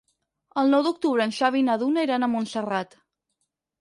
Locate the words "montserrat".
2.33-2.99